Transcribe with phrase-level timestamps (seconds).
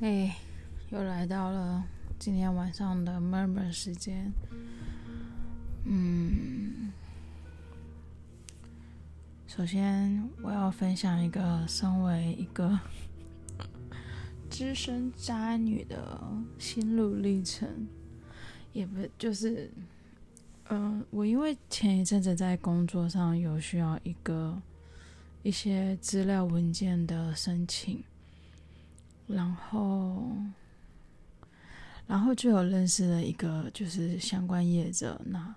[0.00, 0.36] 哎，
[0.90, 1.84] 又来到了
[2.20, 4.32] 今天晚上的 murmur 时间。
[5.84, 6.92] 嗯，
[9.48, 12.78] 首先我要分享一个身为一个
[14.48, 16.22] 资深渣女的
[16.60, 17.88] 心路历程，
[18.72, 19.68] 也不就是，
[20.70, 24.62] 嗯、我因为前一阵子在工作上有需要一个
[25.42, 28.04] 一些资料文件的申请。
[29.28, 30.32] 然后，
[32.06, 35.20] 然后就有认识了一个就是相关业者。
[35.26, 35.54] 那，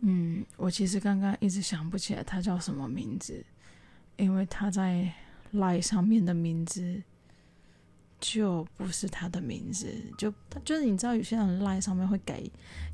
[0.00, 3.42] 嗯，我其实刚刚一直想不起来他叫什么名字，
[4.16, 5.10] 因为他在
[5.54, 7.02] LINE 上面的名字
[8.20, 10.32] 就不是他的名字，就
[10.64, 12.42] 就是你知道有些人 LINE 上面会改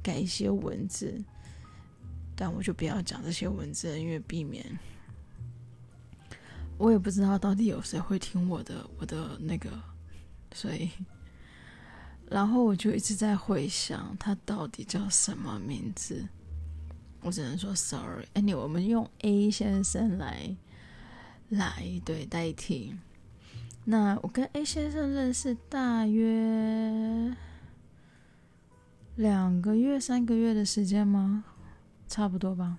[0.00, 1.20] 改一些文字，
[2.36, 4.64] 但我就不要讲这些文字，因为避免。
[6.80, 9.68] 我也不知道到底有谁会听我的我的那个，
[10.54, 10.88] 所以，
[12.26, 16.26] 然后我就一直在回想他到底叫什么名字。
[17.20, 20.56] 我只能说，sorry，any，我们用 A 先生来
[21.50, 22.96] 来对代替。
[23.84, 27.36] 那我跟 A 先生认识大约
[29.16, 31.44] 两个月、三个月的时间吗？
[32.08, 32.78] 差不多吧。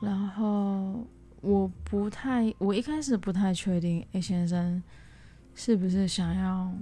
[0.00, 1.06] 然后。
[1.46, 4.82] 我不太，我一开始不太确定 A 先生
[5.54, 6.74] 是不是想要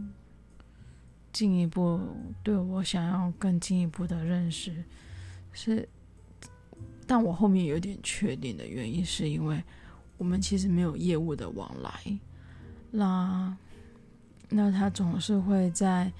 [1.34, 2.00] 进一步
[2.42, 4.82] 对我想要更进一步的认识，
[5.52, 5.86] 是，
[7.06, 9.62] 但我后面有点确定的原因是因为
[10.16, 12.18] 我们其实没有业务的往来，
[12.90, 13.54] 那
[14.48, 16.10] 那他总是会在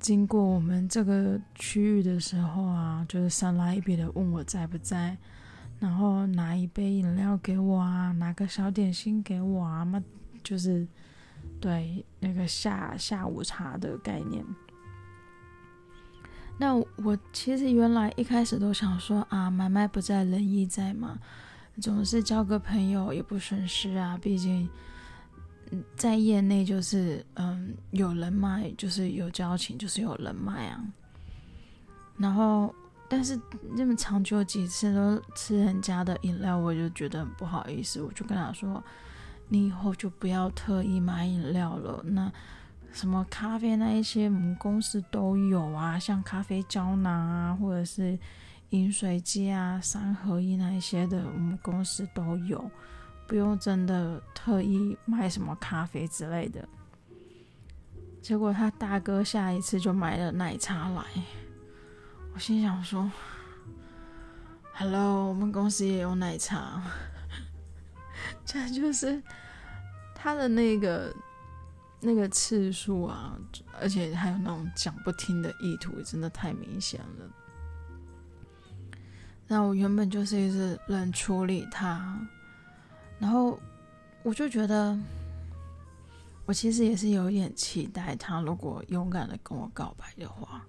[0.00, 5.16] 经过我们这个区域的时候啊，就是三来一笔的问我在不在。
[5.84, 10.02] 然后拿一杯饮料给我啊，拿个小点心给我啊，嘛
[10.42, 10.88] 就是
[11.60, 14.42] 对那个下下午茶的概念。
[16.56, 21.18] 那我其实原来一开始都想说啊，买卖不在，仁义在嘛，
[21.82, 24.16] 总是交个朋友也不损失啊。
[24.16, 24.66] 毕竟
[25.96, 30.82] 在业内就是嗯有人脉，就是有交情，就是有人脉啊。
[32.16, 32.74] 然后。
[33.14, 33.40] 但是
[33.76, 38.02] 那么长久几次都吃人家的饮料，我就觉得很不好意思。
[38.02, 38.82] 我就跟他说
[39.46, 42.02] ：“你以后就不要特意买饮料了。
[42.04, 42.32] 那
[42.90, 48.18] 什么咖啡那一些，我们公司都有啊，像咖啡胶囊啊，或者是
[48.70, 52.68] 饮水机啊，三合一那一些的，我们公司都有，
[53.28, 56.68] 不用真的特意买什么咖啡之类的。”
[58.20, 61.04] 结果他大哥下一次就买了奶茶来。
[62.34, 63.08] 我心想说
[64.74, 66.82] ：“Hello，我们公司也有奶茶。
[68.44, 69.22] ”这就是
[70.16, 71.14] 他的那个
[72.00, 73.38] 那个次数啊，
[73.80, 77.30] 而且还有那种讲不听的意图，真的太明显了。
[79.46, 82.18] 那我原本就是一直冷处理他，
[83.20, 83.56] 然后
[84.24, 84.98] 我就觉得，
[86.46, 90.66] 我其实也是有一点期待他，如果勇敢的跟我告白的话。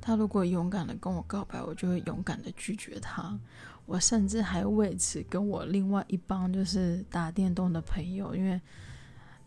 [0.00, 3.38] 他如果勇敢的跟我告白，我就会勇敢的拒绝他。
[3.86, 8.60] 我甚至还为此跟我另外一帮就是打电动的朋友，因为，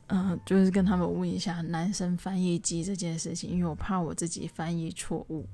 [0.08, 5.48] 嗯、就是跟他们问一下男生翻译机这件事情，因为我怕我自己翻译错误。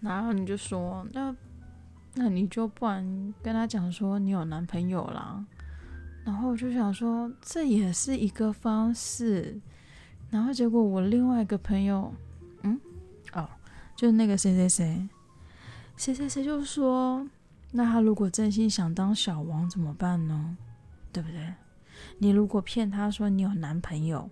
[0.00, 1.34] 然后你就说，那
[2.14, 5.44] 那你就不然跟他讲说你有男朋友啦。
[6.24, 9.60] 然后我就想说，这也是一个方式。
[10.30, 12.14] 然后结果我另外一个朋友，
[13.96, 15.08] 就那个谁谁谁，
[15.96, 17.26] 谁谁谁就说，
[17.70, 20.56] 那他如果真心想当小王怎么办呢？
[21.12, 21.54] 对不对？
[22.18, 24.28] 你如果骗他说你有男朋友，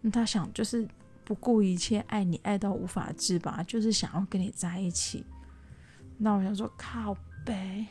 [0.00, 0.88] 那他想就是
[1.24, 5.24] 不顾一切爱你爱到无法自拔，就是想要跟你在一起。
[6.16, 7.84] 那我想说靠北。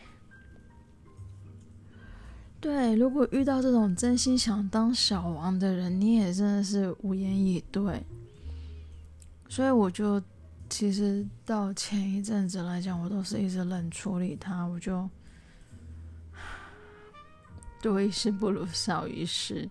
[2.61, 8.05] 对，如果遇到这种真心想当小王的人，你也真的是无言以对。
[9.49, 10.23] 所以我就。
[10.69, 15.09] 其实到前一阵子来讲，我都是一直冷处理他，我就
[17.81, 19.67] 多一事不如少一事。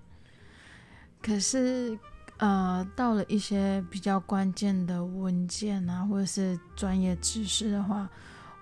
[1.22, 1.98] 可是，
[2.38, 8.08] 呃，到了一些比较关键的文件啊，或者是专业知识的话，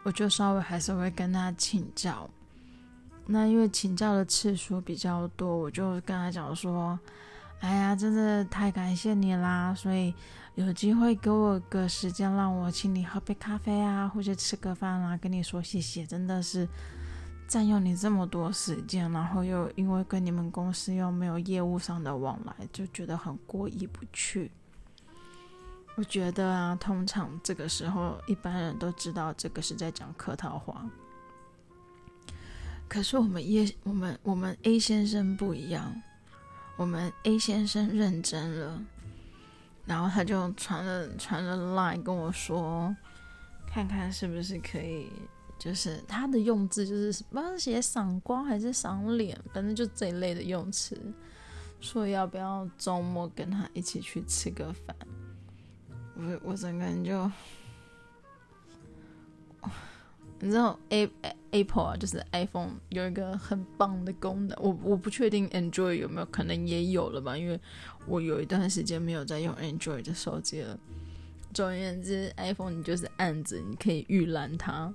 [0.03, 2.29] 我就稍微还是会跟他请教。
[3.27, 6.99] 那因为请教的次数比较多，我就跟他讲说
[7.61, 10.15] ：“哎呀，真的太感谢你啦！”所以。
[10.57, 16.67] 有机会给我个时间，让我请你喝杯咖啡啊，或者吃个饭啊，跟你说谢谢，真的是
[17.47, 24.51] 占用你这么多时间，然后又因为跟你们公司又没有业务上的往来，就觉得很过意不去。
[25.97, 30.89] 我觉得啊，通常这个时候一般人都知道这个是在讲客套话。
[32.89, 36.01] 可是我们叶我们我们 A 先生不一样，
[36.77, 38.83] 我们 A 先生认真了，
[39.87, 42.95] 然后他就传了传了 line 跟我说，
[43.67, 45.11] 看看是不是可以，
[45.59, 51.01] 就是他的用字就是不知道是写赏光还是赏脸，反正就这一类的用词，
[51.81, 54.95] 说要不要周末跟他一起去吃个饭，
[56.15, 57.31] 我我整个人就。
[60.41, 61.09] 你知道 A
[61.51, 67.59] Apple 啊，就是 iPhone 有一个很棒的功能，我我不确定 Android 有没有，可能也有了吧，因为
[68.07, 70.79] 我有一段时间没有在用 Android 的手机了。
[71.55, 74.93] 总而言之，iPhone 你就是按着，你可以预览它，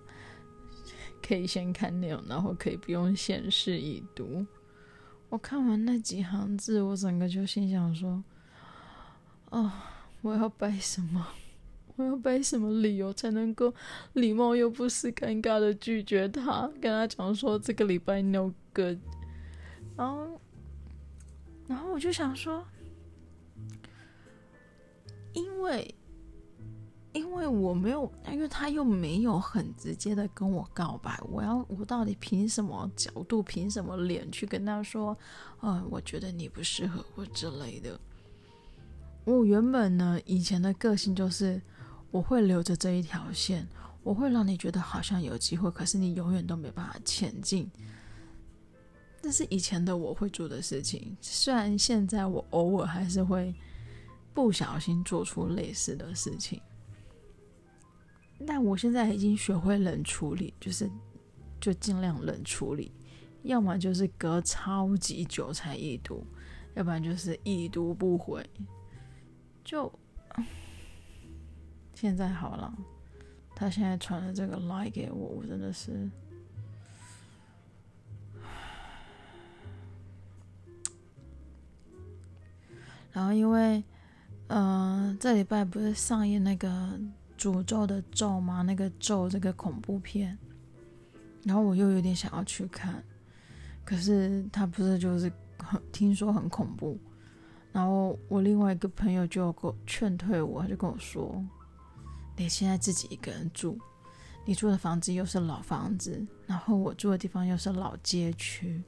[1.28, 4.46] 可以先看内容，然后可以不用显示已读。
[5.30, 8.24] 我看完那几行字，我整个就心想说：
[9.50, 9.72] 哦，
[10.22, 11.26] 我要摆什么？
[12.02, 13.72] 我要背什么理由才能够
[14.14, 16.68] 礼貌又不失尴尬的拒绝他？
[16.82, 18.98] 跟他讲说这个礼拜 no good。
[19.96, 20.42] 然后，
[21.68, 22.66] 然后我就想说，
[25.34, 25.94] 因为，
[27.14, 35.16] 因为我没有，因为他又没有很直接的跟我告白，我要我到底凭什么角度，凭什么脸去跟他说，
[35.60, 38.00] 呃，我觉得你不适合我之类的。
[39.24, 41.62] 我原本呢，以前的个性就是。
[42.12, 43.66] 我会留着这一条线，
[44.04, 47.72] 我会让你觉得好像有机会，可是你永远都没办法前进。
[49.22, 53.56] 这是以前的我会做的事情，虽然现在我偶尔还是会
[54.34, 56.60] 不小心做出类似的事情，
[58.46, 60.90] 但我现在已经学会冷处理，就是
[61.60, 62.92] 就尽量冷处理，
[63.44, 66.26] 要么就是隔超级久才一读，
[66.74, 68.46] 要不然就是已读不回，
[69.64, 69.90] 就。
[72.02, 72.74] 现在好了，
[73.54, 76.10] 他现在传了这个 lie 给我，我真的是，
[83.12, 83.84] 然后因为，
[84.48, 87.00] 嗯、这礼拜不是上映那个
[87.38, 88.64] 诅咒的咒吗？
[88.64, 90.36] 那个咒这个恐怖片，
[91.44, 93.04] 然后我又有点想要去看，
[93.86, 96.98] 可是他不是就是很听说很恐怖，
[97.72, 101.46] 然后我另外一个朋友就给我劝退我，他就跟我说。
[102.42, 103.78] 你现在自己一个人住，
[104.46, 108.82] 你住的房子又是老房子，然后我住的地方又是老街区，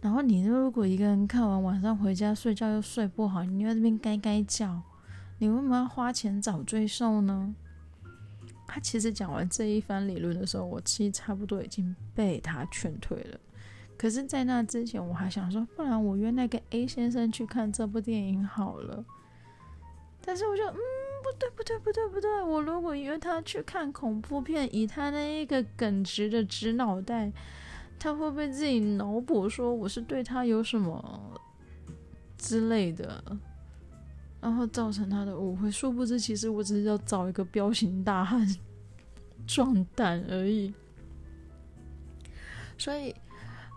[0.00, 4.80] 然后你如果一个人看完晚上回家睡觉又睡不好，你在这边该该叫，
[5.38, 7.54] 你为什么要花钱找罪受呢？
[8.66, 13.38] 他其实讲完这一番理论的时候，我其实差不多已经被他劝退了。
[13.98, 19.04] 可是，在那之前，我还想说，不然我约那个 A 先生去看这部电影好了。
[20.24, 21.05] 但是我就嗯。
[21.32, 22.42] 不对不对不对不对！
[22.42, 27.32] 我如果约他去看恐怖片，以他那一个耿直的直脑袋，
[27.98, 31.40] 他会不会自己脑补说我是对他有什么
[32.38, 33.22] 之类的，
[34.40, 35.68] 然后造成他的误会？
[35.70, 38.46] 殊不知，其实我只是要找一个彪形大汉
[39.46, 40.72] 壮胆而已。
[42.78, 43.14] 所以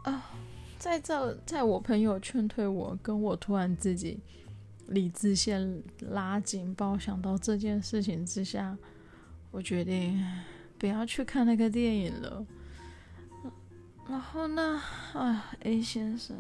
[0.04, 0.32] 啊，
[0.78, 4.20] 在这，在我朋友劝退我，跟我突然自己。
[4.90, 8.78] 理智线拉紧，把我想到这件事情之下，
[9.52, 10.24] 我决定
[10.78, 12.46] 不要去看那个电影了。
[14.08, 14.82] 然后呢，
[15.14, 16.36] 啊，A 先生，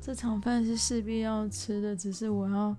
[0.00, 2.76] 这场饭是势必要吃的，只是我要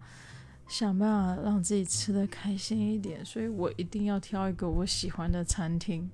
[0.67, 6.09] 想办法让自己吃得开心一点，所以我一定要挑一个我喜欢的餐厅，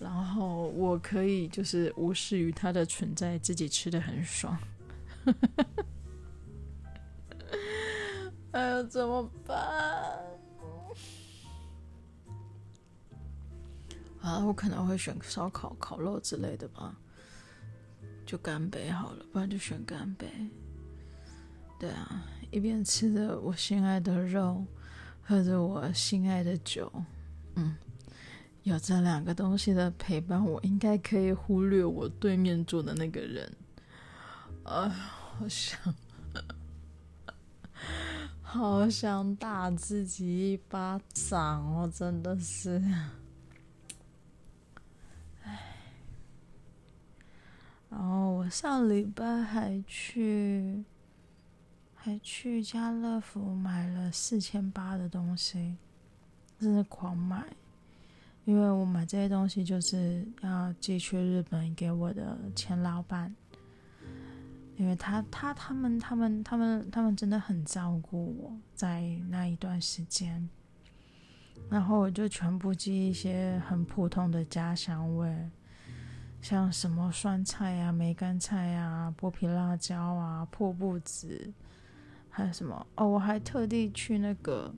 [0.00, 4.58] 然后我可以就是无视于它的存在，自己吃得很爽。
[8.56, 9.54] 哎呦，怎么办？
[14.22, 16.96] 啊，我可能会选烧烤、烤肉之类的吧，
[18.24, 20.26] 就干杯好了，不然就选干杯。
[21.78, 24.64] 对啊，一边吃着我心爱的肉，
[25.22, 26.90] 喝着我心爱的酒，
[27.56, 27.76] 嗯，
[28.62, 33.52] 有这两个东西的陪伴，我应该可以忽略我对面坐的那个人。
[34.64, 35.78] 哎，好想。
[38.48, 41.92] 好想打自己一巴掌哦！
[41.92, 42.80] 真的是，
[45.42, 45.74] 唉。
[47.90, 50.84] 然后我上礼拜还去，
[51.94, 55.76] 还去家乐福买了四千八的东西，
[56.60, 57.44] 真的狂买。
[58.44, 63.34] 因为我买这些东西就是要寄去日本给我的前老板，
[64.76, 70.48] 因为他他他们他们他们他们真的很照顾我在那一段时间，
[71.68, 75.50] 然后我就全部寄一些很普通的家乡味，
[76.40, 81.52] 像什么酸菜呀、梅干菜呀、剥皮辣椒啊、破布子，
[82.28, 84.74] 还有什么哦，我还特地去那个。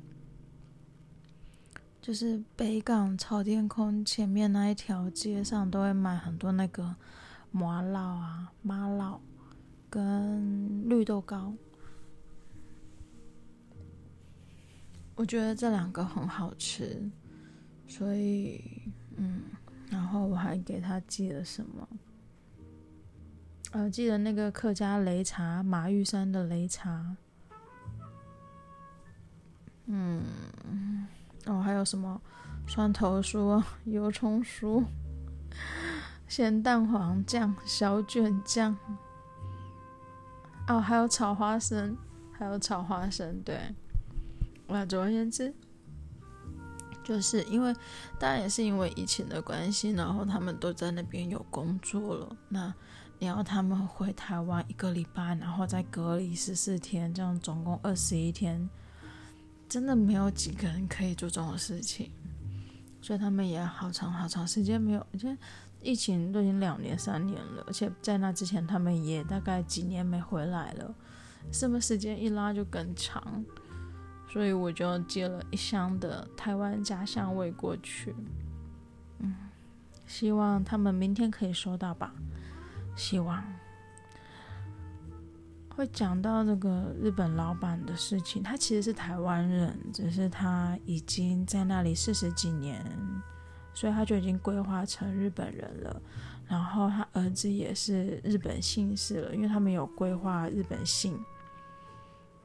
[2.00, 6.97] 就是北港朝天空前面那一条街上都会买很多那个
[7.50, 9.21] 麻辣啊、麻荖
[9.90, 11.52] 跟绿豆糕，
[15.14, 17.11] 我觉得这两个很好吃，
[17.87, 18.62] 所以
[19.16, 19.42] 嗯，
[19.90, 21.88] 然后我还给他寄了什么？
[23.73, 27.16] 呃，寄了那个客家擂茶，马玉山的擂茶，
[29.87, 30.23] 嗯。
[31.47, 32.21] 哦，还有什么
[32.66, 34.85] 蒜头酥、油葱酥、
[36.26, 38.76] 咸蛋黄酱、小卷酱。
[40.69, 41.97] 哦，还有炒花生，
[42.33, 43.41] 还有炒花生。
[43.43, 43.59] 对，
[44.67, 45.53] 那总而言之，
[47.03, 47.75] 就是因为，
[48.19, 52.37] 当然也是因为疫情的关系，然后他们都在那边有工作了。
[52.51, 52.73] 那
[53.19, 58.69] 你要他们回台湾一个礼拜，然后再隔离十四天，这样总共二十一天。
[59.69, 62.11] 真的没有几个人可以做这种事情，
[63.03, 65.07] 所以他们也好长好长时间没有。
[65.13, 65.37] 而且
[65.81, 70.95] 疫情都已经两年三年了，而且在那之前他们也大概几年没回来了，
[71.53, 73.45] 什么时间一拉就更长，
[74.33, 78.15] 所以我就寄了一箱的台湾家乡味过去。
[79.21, 79.35] 嗯，
[80.07, 82.13] 希望他们明天可以收到吧，
[82.97, 83.43] 希望。
[85.71, 92.85] 会讲到那个日本老板的事情，他其实是台湾人，只是他已经在那里四十几年，
[93.79, 96.03] 所以他就已经规划成日本人了。
[96.49, 101.17] 然后他儿子也是日本姓氏了，因为他们有规划日本姓。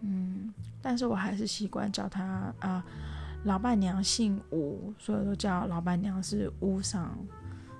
[0.01, 2.85] 嗯，但是我还是习惯叫他啊、
[3.45, 7.17] 老板娘姓吴，所以都叫老板娘是吴桑。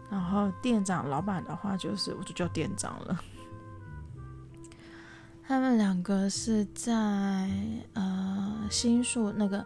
[0.10, 3.20] 然后店长老板的话，就是我就叫店长了。
[5.46, 7.50] 他们两个是在
[7.94, 9.64] 呃新宿那个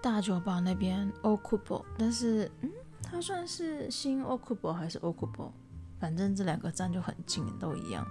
[0.00, 2.70] 大久保那边 Okubo，但是嗯，
[3.08, 5.52] 他算是新 Okubo 还是 Okubo？
[5.98, 8.06] 反正这两个站就很近，都一样，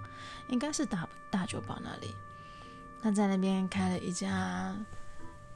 [0.48, 2.08] 应该是大大久保那里。
[3.02, 4.74] 他在那边开了一家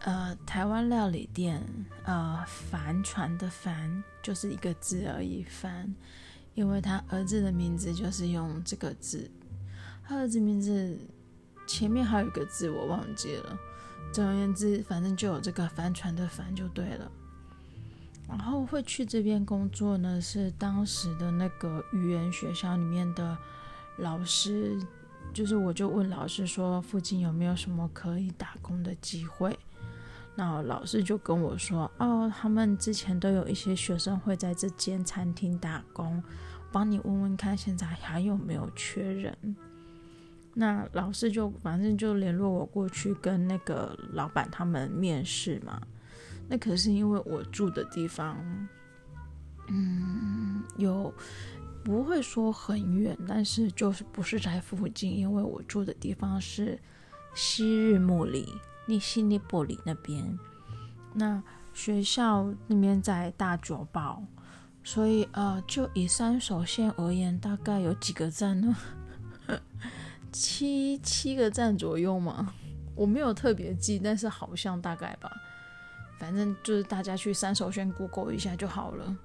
[0.01, 1.67] 呃台湾料理店，
[2.05, 5.93] 呃帆船的帆就是一个字而已，帆，
[6.55, 9.31] 因为他儿子的名字就是用这个字，
[10.05, 10.97] 他儿子名字。
[11.67, 13.57] 前面还有一个字我忘记了，
[14.13, 17.09] 总而言之，反正就有这个帆船的帆就对了。
[18.31, 23.37] 然后会去这边工作呢，是当时的那个语言学校里面的
[23.99, 24.79] 老师，
[25.35, 29.59] 就是我就问老师说，附近有没有什么可以打工的机会？
[30.37, 36.23] 那老师就跟我说，哦，他们之前都有一些学生会在这间餐厅打工，
[36.73, 39.37] 帮你问问看，现在还有没有缺人？
[40.55, 45.83] 那老师就反正就联络我过去跟那个老板他们面试嘛。
[46.51, 48.37] 那可是因为我住的地方，
[49.69, 51.15] 嗯，有
[51.85, 56.77] 不会说很远，但是就是不是在附近，因为我住的地方是
[57.37, 58.53] 西日暮里、
[58.89, 60.39] 利西尼波里那边。
[61.15, 61.41] 那
[61.73, 64.21] 学校那边在大久保，
[64.83, 68.77] 所以呃，就以三手线而言，大概有几个站呢？
[70.33, 72.53] 七七个站左右嘛，
[72.97, 75.31] 我没有特别记，但是好像大概吧，
[76.21, 79.17] 反正就是大家去三手线 Google 一下就好了。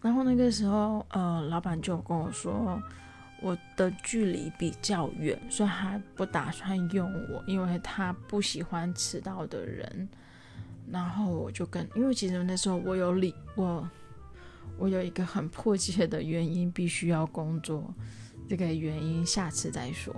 [0.00, 2.80] 然后那个时候，呃，老板就跟我说，
[3.42, 10.08] 我的距离比较远，所以他不打算用我，因为他不喜欢迟到的人。
[10.90, 13.90] 然后我就跟，因为其实那时候我有理，我
[14.78, 17.92] 我有一个很迫切的原因，必须要工作。
[18.48, 20.14] 这个原因下次再说。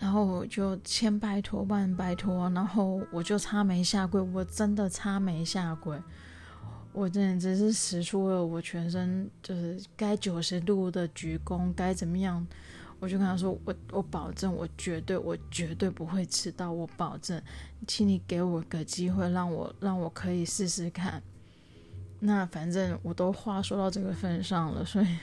[0.00, 5.94] 然后我就千拜托万拜托，然后我就差没下跪，我真的差没下跪，
[6.94, 12.46] 我真的只是使出了我全身就是该九十度的鞠躬，该怎么样，
[12.98, 17.38] 我就跟他说，我我保证，我绝对我绝对不会迟到，我保证，
[17.86, 21.22] 请你给我个机会，让我让我可以试试看。
[22.20, 25.06] 那反正我都话说到这个份上了，所以。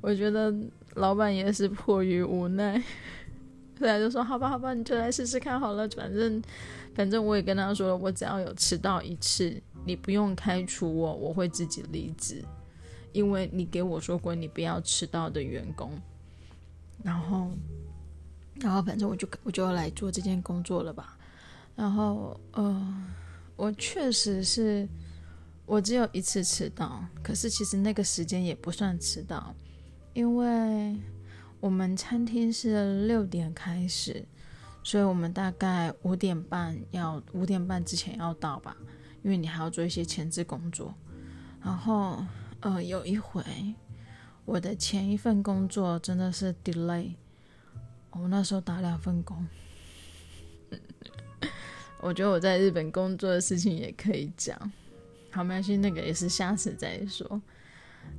[0.00, 0.54] 我觉得
[0.98, 2.78] 老板也是迫于无奈，
[3.80, 5.88] 后来就说：“好吧，好吧，你就来试试看好了。
[5.90, 6.42] 反正，
[6.94, 12.44] 反正我也跟他说了，我只要有迟到一次，你不用开除我，我会自己离职，
[13.12, 15.92] 因为你给我说过你不要迟到的员工。
[17.04, 17.50] 然后，
[18.56, 21.16] 然后反正我就我就要来做这件工作了吧。
[21.76, 23.04] 然后，呃，
[23.54, 24.88] 我确实是，
[25.64, 29.54] 我只有一次迟到，可是其实那个时间也不算迟到，
[30.18, 30.96] 因为
[31.60, 34.26] 我们餐厅是六点开始。
[34.82, 38.74] 所以我们大概五点半要五点半之前要到吧，
[39.22, 40.94] 因为你还要做一些前置工作。
[41.62, 42.24] 然后，
[42.60, 43.42] 呃，有一回
[44.46, 47.12] 我的前一份工作真的是 delay，
[48.12, 49.46] 我那时候打两份工。
[52.00, 54.58] 我觉得我在日本工作的事情也可以讲，
[55.30, 57.40] 好，没关系，那个也是下次再说。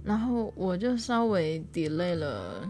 [0.03, 2.69] 然后我就稍微 delay 了。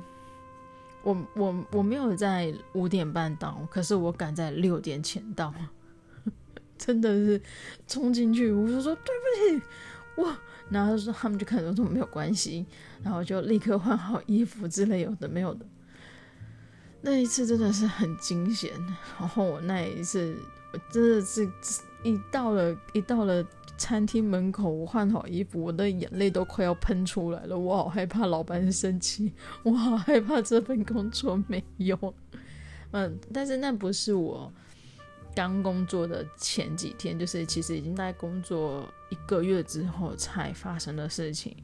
[1.01, 5.53] 我我我没有在五点半到，可是我赶在六点前到，
[6.77, 7.41] 真的是
[7.88, 10.38] 冲进去，我就说对不起，哇，
[10.69, 12.65] 然后说他们就可能说没有关系，
[13.01, 15.65] 然后就立刻换好衣服之类有的没有的，
[17.01, 18.71] 那一次真的是很惊险，
[19.17, 20.36] 然后我那一次
[20.74, 21.50] 我真的是
[22.03, 23.41] 一到了一到了。
[23.79, 27.57] 餐厅门口，我换好衣服，我的眼泪都快要喷出来了。
[27.57, 29.33] 我好害怕老板生气，
[29.63, 31.98] 我好害怕这份工作没有。
[32.91, 34.51] 嗯，但是那不是我
[35.33, 41.55] 刚工作的前几天，就是其实已经在工作一个月之后才发生的事情。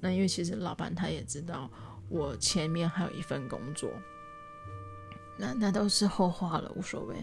[0.00, 1.70] 那因为其实老板他也知道
[2.08, 3.90] 我前面还有一份工作，
[5.38, 7.14] 那那都是后话了，无所谓。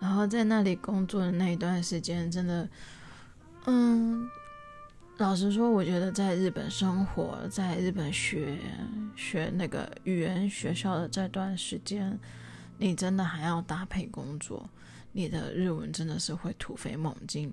[0.00, 2.68] 然后在那里工作的那一段时间，真的。
[3.66, 4.28] 嗯，
[5.18, 8.58] 老实说，我觉得在日本生活，在日本学
[9.14, 12.18] 学那个语言学校的这段时间，
[12.78, 14.68] 你真的还要搭配工作，
[15.12, 17.52] 你的日文真的是会突飞猛进。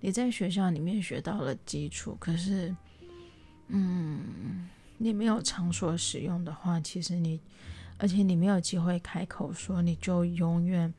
[0.00, 2.74] 你在学校里面学到了基础，可是，
[3.66, 7.40] 嗯，你没有场所使用的话，其实你，
[7.98, 10.94] 而且你没有机会开口说，你就永远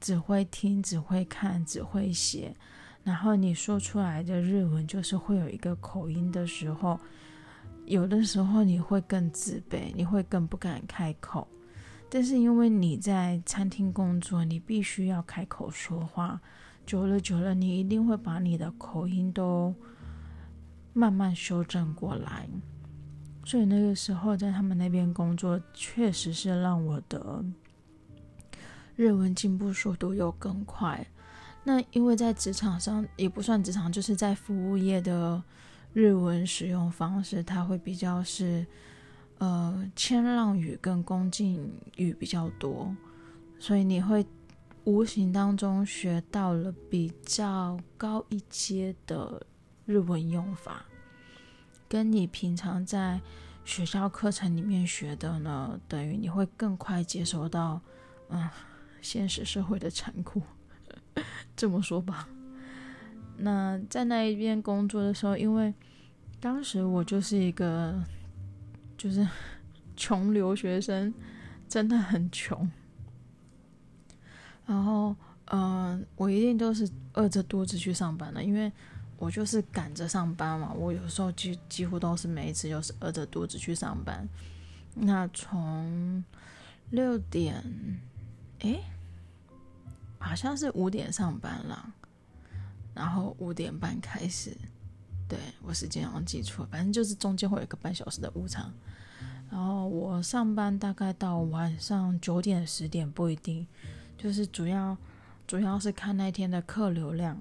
[0.00, 2.56] 只会听，只会看，只会写。
[3.08, 7.00] 然后你说出来的日文就是会有一个口音的时候，
[7.86, 11.48] 有的时候你会更自卑，你会更不敢开口。
[12.10, 16.38] 但是因为你在餐厅工作，你必须要开口说话，
[16.84, 19.74] 久了久了，你一定会把你的口音都
[20.92, 22.46] 慢慢修正过来。
[23.46, 27.42] 所以那个时候在他们那边工作，确实是让我的
[28.96, 31.06] 日文进步速度又更快。
[31.68, 35.42] 那因为在职场上也不算职场，就是在服务业的
[35.92, 38.66] 日文使用方式，它会比较是
[39.36, 42.96] 呃谦让语跟恭敬语比较多，
[43.58, 44.24] 所以你会
[44.84, 49.46] 无形当中学到了比较高一阶的
[49.84, 50.86] 日文用法，
[51.86, 53.20] 跟你平常在
[53.66, 57.78] 学校课程里面学的呢，等于你会更快接收到
[58.30, 58.48] 嗯
[59.02, 60.40] 现实社会的残酷。
[61.56, 62.28] 这么说吧，
[63.38, 65.72] 那在那一边工作的时候，因为
[66.40, 68.02] 当时我就是一个
[68.96, 69.26] 就是
[69.96, 71.12] 穷留学生，
[71.68, 72.70] 真的很穷。
[74.66, 78.70] 然后，嗯、我一定都是饿着肚子去上班的，因为
[79.16, 80.72] 我就是赶着上班嘛。
[80.72, 84.28] 我有时候几几乎都是每一次就是饿着肚子去上班。
[84.94, 86.22] 那从
[86.90, 87.64] 六点，
[88.60, 88.80] 诶。
[90.18, 91.92] 好像是五点上班了，
[92.94, 94.56] 然后五点半开始，
[95.28, 98.70] 对，我时间好像记错，反正就是中间会有一个半小时的午餐。
[99.50, 103.66] 然后我上班大概到晚上九点十点不一定，
[104.18, 104.96] 就是主要
[105.46, 107.38] 主要是看那天的客流量。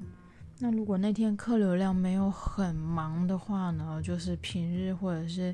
[0.59, 5.53] 那如果那天客流量没有很忙的话呢，就是平日或者是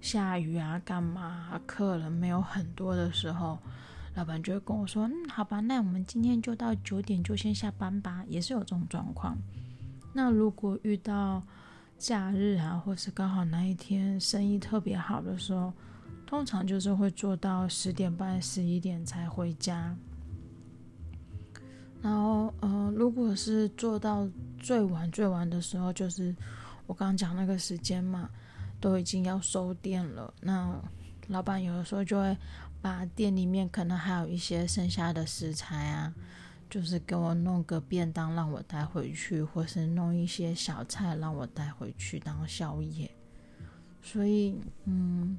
[0.00, 3.58] 下雨啊干嘛，客人没有很多的时候。
[4.16, 9.36] 老板就会跟我说：“嗯，好吧，那我们今天就到九点就先下班吧。”也是有这种状况。
[10.14, 11.42] 那如果遇到
[11.98, 15.70] 假日啊，或是刚好那一天生意特别好的时候，
[16.24, 19.94] 通常就是会做到十点半、十一点才回家。
[22.00, 24.26] 然后，呃，如果是做到
[24.58, 26.34] 最晚、最晚的时候，就是
[26.86, 28.30] 我刚刚讲那个时间嘛，
[28.80, 30.32] 都已经要收店了。
[30.40, 30.74] 那
[31.28, 32.34] 老板有的时候就会。
[32.86, 36.14] 把店里面可能还有一些剩下的食材啊，
[36.70, 43.10] 就是给我弄个便当让我带回去，或是弄一些小菜让我带回去当宵夜。
[44.00, 45.36] 所以，嗯，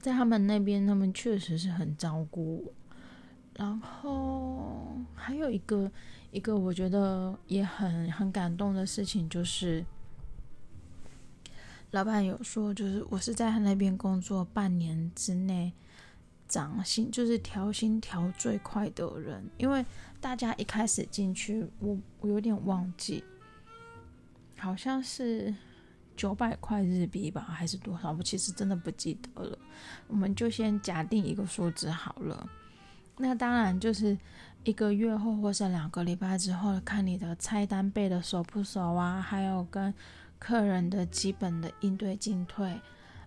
[0.00, 2.74] 在他们那边，他们确实是很照顾我。
[3.56, 5.90] 然后还有一个
[6.30, 9.82] 一个我觉得也很很感动的事情，就是
[11.92, 15.72] 老板有说，就是我是在他那边工作半年之内
[16.52, 19.42] 涨薪，就是调薪调最快的人。
[19.56, 19.82] 因为
[20.20, 23.24] 大家一开始进去，我我有点忘记，
[24.58, 25.54] 好像是
[26.14, 28.12] 九百块日币吧，还是多少？
[28.12, 29.58] 我其实真的不记得了。
[30.08, 32.46] 我们就先假定一个数字好了。
[33.16, 34.16] 那当然就是
[34.64, 39.92] 一个月后或是两个礼拜之后，看你的菜单背的熟不熟啊，还有跟
[40.38, 42.78] 客人的基本的应对进退，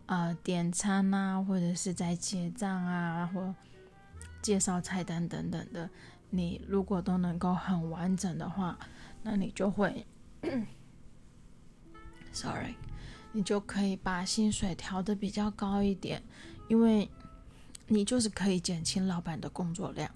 [0.05, 3.53] 呃，点餐啊，或者是在结账啊，或
[4.41, 5.89] 介绍菜单等等的，
[6.29, 8.77] 你如果都能够很完整的话，
[9.23, 10.05] 那你就会，
[12.31, 12.75] sorry，
[13.31, 16.21] 你就可以把薪水调得比较高一点，
[16.67, 17.09] 因为。
[17.87, 20.09] 你就是可以减轻老板的工作量。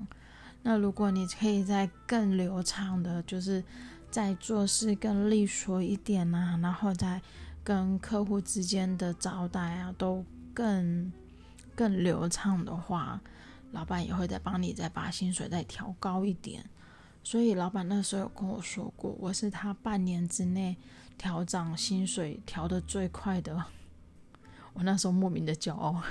[0.64, 3.64] 那如果你可以在更流畅的，就是
[4.10, 7.22] 在做事更利索一点啊，然后在
[7.70, 11.14] 跟客户之间的招待啊都更
[11.76, 13.22] 更流畅的话，
[13.74, 16.68] 老板也会再帮你再把薪水再调高一点。
[17.24, 20.76] 所以老板那时候有跟我说过，我是他半年之内
[21.16, 23.64] 调涨薪水调得最快的。
[24.74, 26.02] 我那时候莫名的骄傲。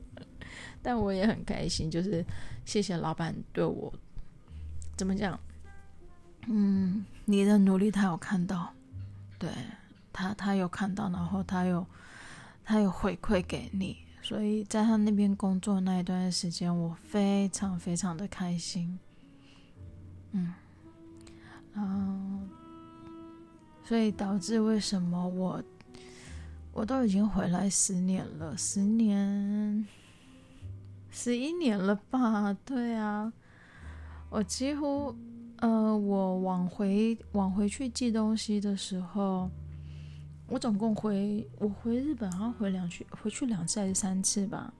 [0.82, 2.22] 但我也很开心，就是
[2.66, 3.90] 谢谢老板对我
[4.94, 5.40] 怎么讲？
[6.48, 8.74] 嗯，你的努力他有看到，
[9.38, 9.48] 对
[10.12, 11.86] 他他有看到，然后他有
[12.64, 18.98] 他有回馈给你，所以在他那边工作那一段时间，我非常非常的开心。
[20.32, 20.52] 嗯，
[21.74, 22.46] 然后
[23.84, 25.62] 所以导致为什么我
[26.72, 29.86] 我都已经回来十年了，十年。
[31.14, 32.56] 十一年了吧？
[32.64, 33.30] 对啊，
[34.30, 35.14] 我几乎，
[35.58, 39.50] 呃，我往回往回去寄东西的时候，
[40.52, 44.70] 我总共回我回日本好像回两去回去两次还是三次吧。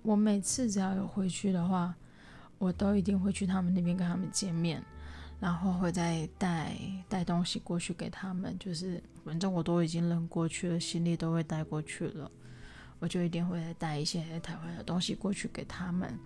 [0.00, 1.94] 我每次只要有回去的话，
[2.56, 4.82] 我都一定会去他们那边跟他们见面，
[5.38, 6.74] 然后会再带
[7.06, 8.58] 带东西过去给他们。
[8.58, 12.30] 就是反正我都已经扔过去了，行李都会带过去了。
[12.98, 16.18] 我就一定会带一些台湾的东西过去给他们。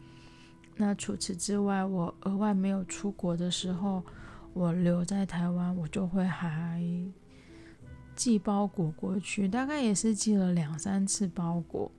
[0.77, 4.05] 那除此之外，我额外没有出国的时候，
[4.53, 6.81] 我留在台湾，我就会还
[8.19, 11.91] 寄包裹过去，大概也是寄了两三次包裹。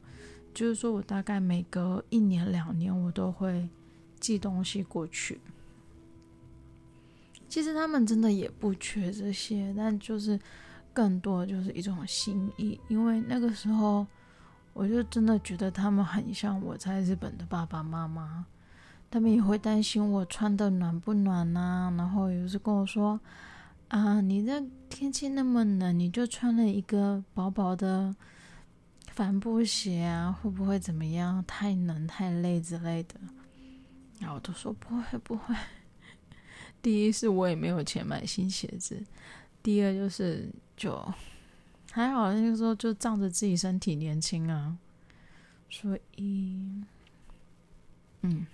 [0.53, 3.69] 就是说我大概每隔一年两年，我都会
[4.19, 5.39] 寄东西过去。
[7.47, 10.37] 其实他们真的也不缺这些，但就是
[10.93, 14.05] 更多就是一种心意，因为那个时候。
[14.71, 18.45] 我就真的觉得他们很像我在日本的爸爸妈妈，
[19.11, 23.19] 他们也会担心我穿的暖不暖呐、啊，然后有时跟我说
[23.89, 28.15] ：“啊，你这天气那么冷，你就穿了一个薄薄的
[29.07, 31.43] 帆布鞋啊，会不会怎么样？
[31.45, 33.15] 太冷太累之类的。”
[34.19, 35.55] 然后我都说不会不会。
[36.81, 39.03] 第一是我也没有钱买新鞋子，
[39.61, 41.13] 第二就是就。
[41.91, 44.77] 还好那个时候就仗着自己身体年轻啊，
[45.71, 46.83] 所以，
[48.21, 48.45] 嗯，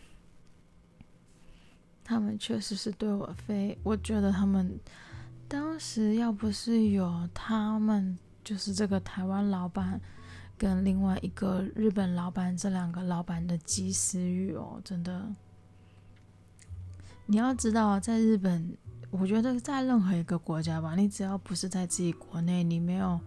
[2.01, 4.79] 他们确实是对我非，我觉得他们
[5.47, 9.99] 当时要不是有他们，就是这个台湾老板
[10.57, 15.27] 跟另外一个日本老板这两个老板的及时雨哦，真的，
[17.25, 18.77] 你要知道在日本。
[19.11, 23.17] 我觉得在任何一个国家吧，你只要不是在自己国内，你没有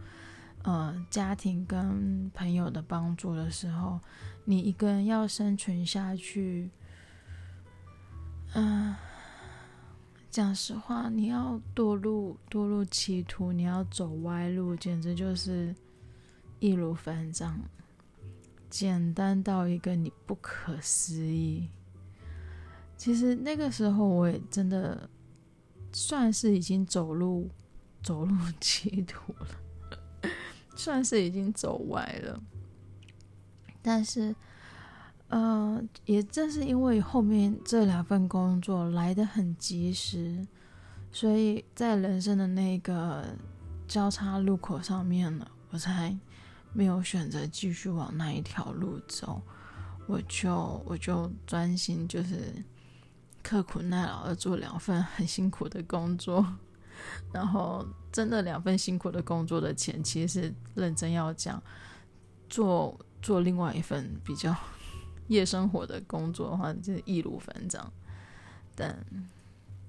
[0.64, 3.98] 呃家庭跟朋友的帮助的时候，
[4.44, 6.70] 你一个人要生存下去，
[8.52, 8.94] 嗯、
[10.30, 15.74] 讲实话，你要堕入堕入歧途，你要走歪路，简直就是
[16.60, 17.60] 易如反掌，
[18.70, 21.68] 简单到一个你不可思议。
[22.96, 25.08] 其实那个时候我也真的。
[25.90, 27.48] 算是已经走入
[28.02, 29.48] 走入歧途了，
[30.76, 32.38] 算是已经走歪了。
[33.80, 34.36] 但是，
[35.28, 40.46] 呃，也正是因为后面这两份工作来得很及时，
[41.12, 43.24] 所以在人生的那个
[43.86, 46.16] 交叉路口上面呢，我才
[46.72, 49.40] 没有选择继续往那一条路走，
[50.06, 52.64] 我就我就专心就是。
[53.40, 56.44] 刻苦耐劳的做两份很辛苦的工作，
[57.32, 61.62] 然后真的两份辛苦的工作的钱，其实是认真要讲，
[62.50, 64.54] 做做另外一份比较
[65.28, 67.90] 夜生活的工作的话，就易如反掌。
[68.74, 68.94] 但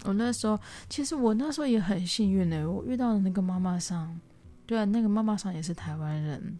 [0.04, 0.58] 我那时候，
[0.90, 4.20] 其实我那时候也很幸运呢，我遇到的那个妈妈桑，
[4.66, 6.58] 对啊，那个妈妈桑也是台湾人。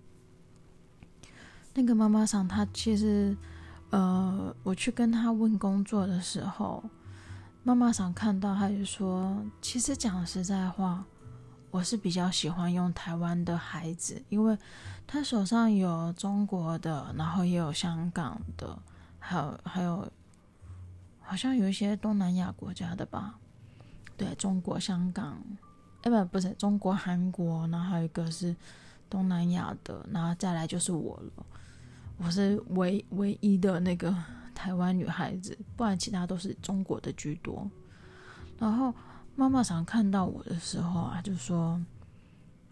[1.74, 3.38] 那个妈妈桑，她其实，
[3.92, 6.84] 呃，我去跟她问工作的时候，
[7.64, 11.06] 妈妈桑看到，她就说，其实讲实在话。
[11.72, 14.58] 我是比较喜欢用台湾的孩子，因为
[15.06, 18.78] 他手上有中国的，然后也有香港的，
[19.20, 20.12] 还有还有，
[21.22, 23.38] 好像有一些东南亚国家的吧。
[24.18, 25.40] 对，中国香港，
[26.02, 28.56] 哎不不是中国韩国，然后还有一个是
[29.08, 31.46] 东南亚的，然后再来就是我了，
[32.18, 34.12] 我是唯唯一的那个
[34.56, 37.70] 台湾女孩子，不然其他都是中国的居多，
[38.58, 38.92] 然后。
[39.40, 41.82] 妈妈常看到我的时候啊，就说，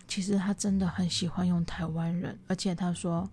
[0.06, 3.30] 其实她真的很喜欢用台湾人，而且她说，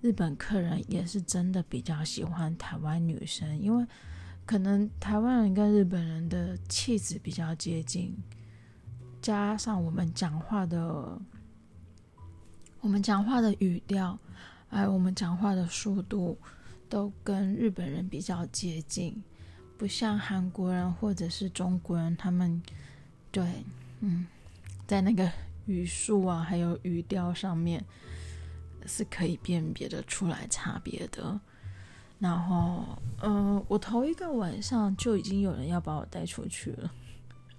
[0.00, 3.84] 日本客人也是真的比较喜欢台湾女生，因为
[4.46, 8.16] 可能台湾人跟日本人的气质比较接近，
[9.20, 11.20] 加上我们讲话的，
[12.80, 14.16] 我们讲话的语调，
[14.68, 16.38] 还有我们讲话的速度，
[16.88, 19.20] 都跟日本人比较接近。
[19.80, 22.62] 不像韩国人或者是中国人，他们
[23.32, 23.64] 对，
[24.00, 24.26] 嗯，
[24.86, 25.32] 在那个
[25.64, 27.82] 语速啊，还有语调上面
[28.84, 31.40] 是可以辨别的出来差别的。
[32.18, 32.84] 然后，
[33.22, 36.92] 嗯、我头一个晚上就已经有人要把我带出去了，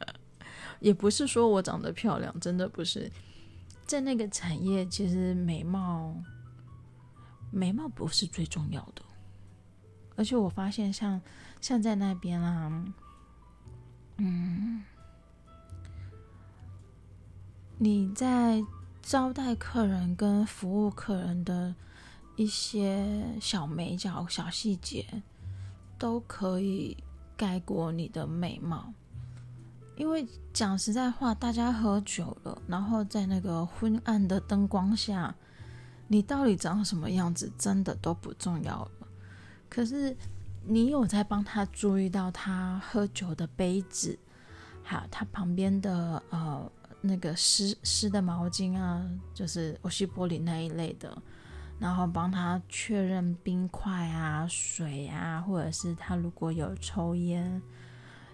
[0.79, 3.11] 也不是说我长得漂亮，真的不是，
[3.87, 6.15] 在那个产业，其实美貌，
[7.49, 9.01] 美貌不是最重要的。
[10.15, 11.19] 而且我发现像，
[11.61, 12.85] 像在那边啊，
[14.17, 14.83] 嗯，
[17.77, 18.61] 你在
[19.01, 21.73] 招待客人跟服务客人的
[22.35, 25.05] 一些小眉角、小细节，
[25.99, 26.97] 都可以
[27.37, 28.91] 盖过你的美貌。
[29.97, 35.35] 因为讲实在话，大家喝酒了，然后在那个昏暗的灯光下，
[36.07, 38.91] 你到底长什么样子，真的都不重要了。
[39.69, 40.17] 可是，
[40.63, 44.17] 你有在帮他注意到他喝酒的杯子，
[44.83, 46.71] 还有他旁边的呃
[47.01, 51.17] 那个湿湿的毛巾啊，就是欧西玻璃那一类的，
[51.79, 57.61] 然后帮他确认冰块啊、水啊，或者是他如果有抽烟。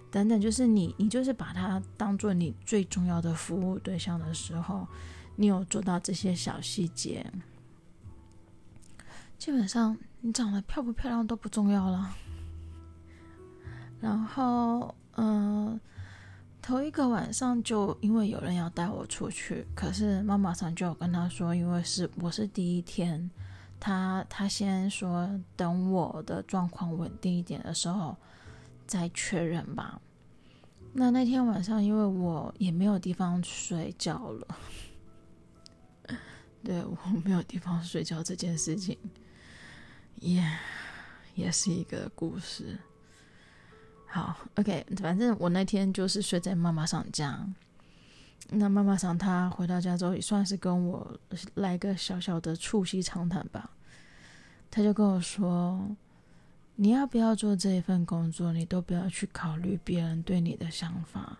[0.09, 4.87] 等等，就是你你就是把他当做你最重要的服务对象的时候，
[5.35, 7.29] 你有做到这些小细节，
[9.37, 9.97] 基本上。
[10.19, 12.13] 你长得漂不漂亮都不重要了。
[14.01, 15.79] 然后，嗯、
[16.59, 23.29] 头一个晚上就因为有人要带我出去，可是妈妈上就有跟他说，因为是我是第一天，
[23.79, 28.17] 他他先说等我的状况稳定一点的时候
[28.87, 30.01] 再确认吧。
[30.93, 34.47] 那那天晚上，因为我也没有地方睡觉了，
[36.65, 38.97] 对，我没有地方睡觉这件事情。
[40.19, 40.43] 也、
[41.35, 42.77] 也是一个故事。
[44.05, 47.45] 好，OK，反正我那天就是睡在妈妈上家。
[48.49, 51.19] 那妈妈上她回到家之后，也算是跟我
[51.55, 53.69] 来个小小的促膝长谈吧。
[54.71, 55.95] 他就跟我说
[56.75, 58.53] ：“你要不要做这一份工作？
[58.53, 61.37] 你都不要去考虑别人对你的想法。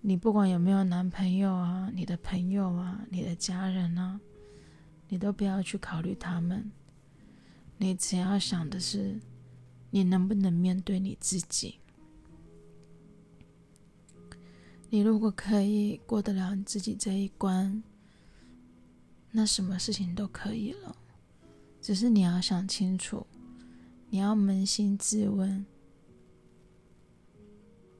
[0.00, 4.20] 你不管有没有男朋友啊，你的朋友啊，你的家人啊，
[5.08, 6.70] 你都不要去考虑他们。”
[7.78, 9.20] 你只要想的是，
[9.90, 11.78] 你能不能面对你自己？
[14.90, 17.82] 你如果可以过得了你自己这一关，
[19.30, 20.96] 那什么事情都可以了。
[21.80, 23.26] 只是你要想清楚，
[24.10, 25.64] 你要扪心自问，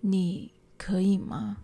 [0.01, 1.59] 你可以吗？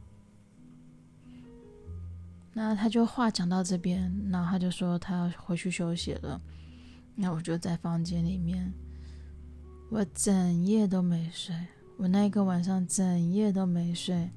[2.53, 6.41] 那他就话讲到这边，然后他就说他要回去休息了。
[7.15, 8.73] 那我就在房间里面，
[9.91, 11.55] 我整夜都没睡。
[11.97, 14.31] 我那个晚上整夜都没睡。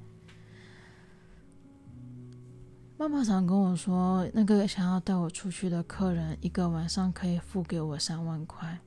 [3.00, 8.80] 妈妈常跟我说，那个想要带我出去的客人，一个晚上可以付给我三万块。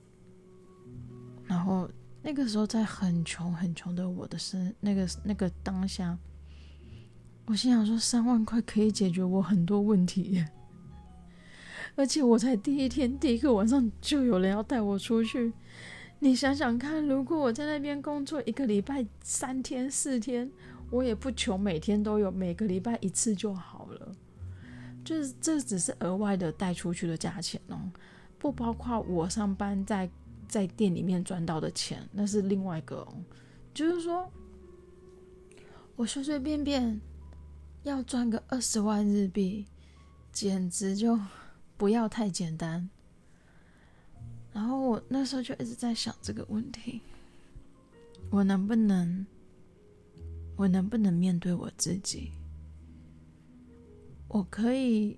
[1.44, 1.90] 然后
[2.22, 6.16] 那个时候在很穷很穷的我的生那个那个当下，
[7.46, 10.44] 我心想说，三万块可以解决我很多问题。
[11.96, 15.53] 而且我才第一天，第一个晚上就有人要带我出去。
[16.20, 20.50] 你想想看，如果我在那边工作一个礼拜三天四天，
[20.90, 24.14] 我也不求每天都有，每个礼拜一次就好了。
[25.03, 27.90] 就是这只是额外的带出去的价钱哦，
[28.38, 30.09] 不包括我上班在
[30.46, 33.07] 在店里面赚到的钱，那是另外一个。
[33.72, 34.31] 就是说，
[35.96, 37.00] 我随随便便
[37.83, 39.64] 要赚个二十万日币，
[40.33, 41.18] 简直就
[41.81, 42.90] 不要太简单。
[44.53, 47.01] 然后我那时候就一直在想这个问题：
[48.29, 49.25] 我能不能，
[50.57, 52.33] 我能不能面对我自己？
[54.29, 55.16] 我可以，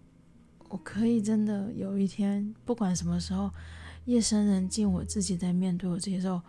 [0.68, 3.51] 我可以真的有一天，不管什么时候，
[4.05, 6.40] 夜深人静，我自己在面对我自己的时候。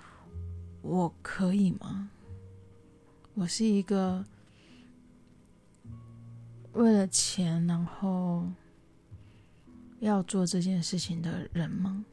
[0.84, 2.12] 我可以吗？
[3.34, 4.24] 我是一个
[6.74, 8.46] 为了钱然后
[10.04, 12.06] 要做这件事情的人吗？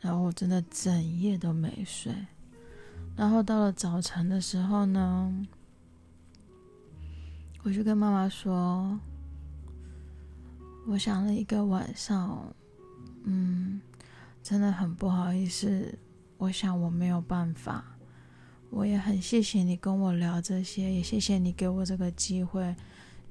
[0.00, 2.12] 然后我真的整夜都没睡，
[3.16, 5.46] 然后到了早晨的时候呢，
[7.62, 8.98] 我就跟妈妈说，
[10.86, 12.54] 我想了一个晚上，
[13.24, 13.80] 嗯。
[14.40, 15.98] 真的很不好意思，
[16.38, 17.84] 我想我没有办法。
[18.70, 22.74] 我也很谢谢你跟我聊这些，也谢谢你给我这个机会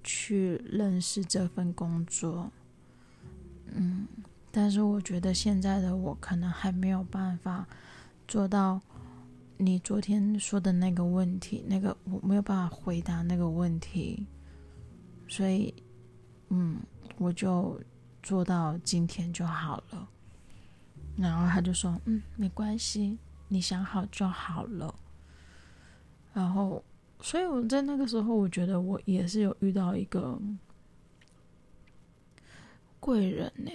[0.08, 2.50] 去认识这份工作。
[3.74, 4.08] 嗯，
[4.50, 7.67] 但是我觉得现在的我可能还没有办法
[8.26, 8.80] 做到
[9.58, 14.26] 你昨天说的那个问题，那个我没有办法回答那个问题，
[15.28, 15.74] 所以，
[16.48, 16.78] 嗯，
[17.17, 17.78] 我就
[18.24, 20.08] 做到今天就好了。
[21.17, 23.17] 然后他就说：“嗯，没关系，
[23.50, 24.96] 你想好就好了。”
[26.34, 26.84] 然后，
[27.21, 30.39] 所以我在那个时候，我觉得我也是有遇到一个
[32.99, 33.71] 贵人呢，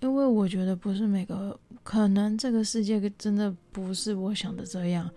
[0.00, 5.10] 因为我觉得不是每个，可能这个世界真的不是我想的这样。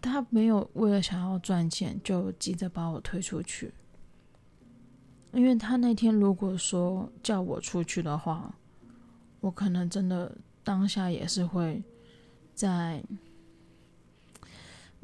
[0.00, 3.72] 他没有为了想要赚钱就急着把我推出去，
[5.32, 8.54] 因为他那天如果说叫我出去的话。
[9.40, 11.82] 我可能真的当下也是会
[12.54, 13.04] 在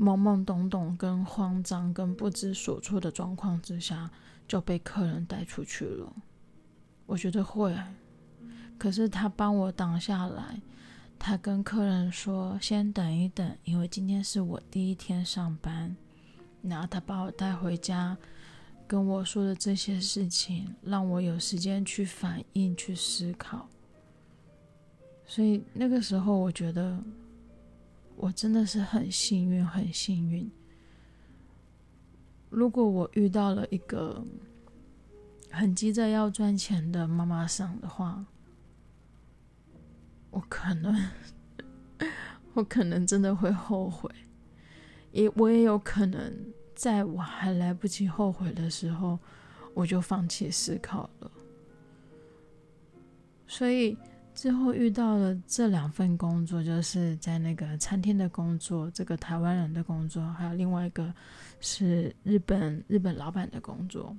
[0.01, 4.11] 懵懵懂懂、跟慌张、跟不知所措的状况之下
[4.49, 6.11] 就被客人带出去了。
[7.05, 7.77] 我觉得会，
[8.79, 10.59] 可是他帮我挡下来，
[11.19, 15.95] 他跟客人说：“先等一等，因为今天是我第一天上班。”
[16.63, 18.17] 然后他把我带回家，
[18.87, 23.69] 跟我说的这些事情，让我有时间去反应、去思考。
[25.27, 26.99] 所以那个时候，我觉得
[28.21, 30.51] 我真的是很幸运，很幸运。
[32.51, 34.23] 如果我遇到了一个
[35.51, 38.27] 很急着要赚钱的妈妈桑的话，
[40.31, 40.95] 我可能，
[42.53, 44.11] 我可能真的会后悔，
[45.13, 49.19] 也我也有可能在我还来不及后悔的时候，
[49.73, 51.31] 我就放弃思考了。
[53.47, 53.97] 所以。
[54.41, 61.13] 之后遇到了这两份工作，就是在那个餐厅的工作，这个台湾人的工作，还有另外一个
[61.61, 64.17] 是日本日本老板的工作。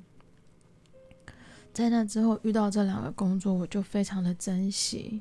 [1.74, 5.20] 在那之后遇到这两个工作，我就非常的珍惜。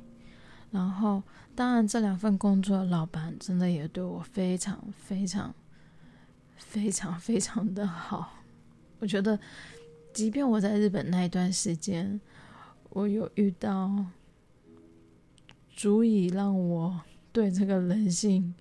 [0.71, 1.23] 然后，
[1.55, 5.55] 当然这两份工作的老板真的也对我非常非常
[6.59, 8.35] 非常非常的好。
[8.99, 9.41] 我觉得，
[10.13, 12.21] 即便我在日本那一段时间，
[12.91, 14.05] 我有遇到。
[15.71, 17.01] 足以让我
[17.33, 18.55] 对这个人性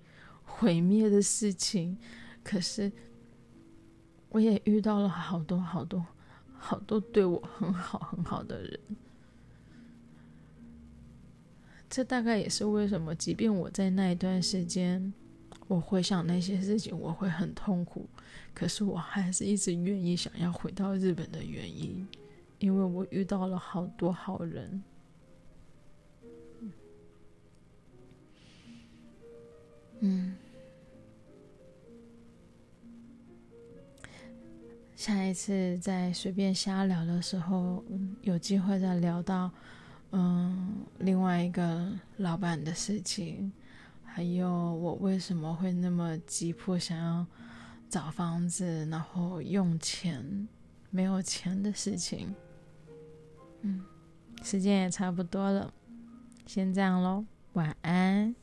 [0.44, 1.98] 毁灭的事情，
[2.42, 2.90] 可是
[4.30, 6.06] 我也遇到了好多好多
[6.56, 8.80] 好多对我很好很好的人。
[11.88, 15.12] 这大概也是为什么，即便我在那一段时间，
[15.66, 18.08] 我回想那些事情，我会很痛苦，
[18.54, 22.06] 可是我还是一直愿意想要回到日本的原因，
[22.60, 24.82] 因为我遇到了好多好人。
[30.00, 30.34] 嗯，
[34.96, 37.84] 下一次再随便瞎聊的时候，
[38.22, 39.50] 有机会再聊到，
[40.12, 43.52] 嗯，另外一个老板的事情，
[44.04, 47.26] 还有我为什么会那么急迫想要
[47.88, 50.48] 找房子，然后用钱，
[50.90, 52.34] 没有钱的事情。
[53.60, 53.84] 嗯，
[54.42, 55.72] 时间也差不多了，
[56.46, 58.34] 先这样喽，晚安。